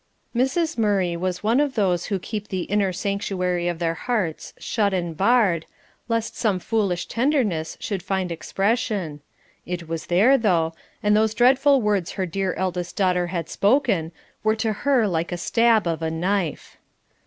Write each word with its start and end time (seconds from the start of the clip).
Mrs. 0.35 0.79
Murray 0.79 1.15
was 1.15 1.43
one 1.43 1.59
of 1.59 1.75
those 1.75 2.05
who 2.05 2.17
keep 2.17 2.47
the 2.47 2.63
inner 2.63 2.91
sanctuary 2.91 3.67
of 3.67 3.77
their 3.77 3.93
hearts 3.93 4.51
shut 4.57 4.95
and 4.95 5.15
barred, 5.15 5.67
lest 6.07 6.35
some 6.35 6.57
foolish 6.57 7.05
tenderness 7.07 7.77
should 7.79 8.01
find 8.01 8.31
expression; 8.31 9.21
it 9.63 9.87
was 9.87 10.07
there, 10.07 10.39
though, 10.39 10.73
and 11.03 11.15
those 11.15 11.35
dreadful 11.35 11.83
words 11.83 12.13
her 12.13 12.25
dear 12.25 12.53
eldest 12.55 12.95
daughter 12.95 13.27
had 13.27 13.47
spoken 13.47 14.11
were 14.43 14.55
to 14.55 14.73
her 14.73 15.07
like 15.07 15.27
the 15.27 15.37
stab 15.37 15.85
of 15.85 16.01
a 16.01 16.09
knife. 16.09 16.77